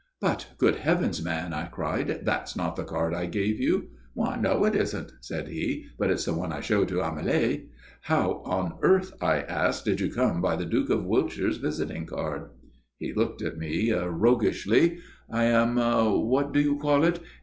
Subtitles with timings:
[0.19, 3.89] "But, good heavens, man," I cried, "that's not the card I gave you."
[4.19, 7.67] "I know it isn't," said he; "but it's the one I showed to Amélie."
[8.01, 12.49] "How on earth," I asked, "did you come by the Duke of Wiltshire's visiting card?"
[12.97, 14.97] He looked at me roguishly.
[15.29, 17.19] "I am what do you call it?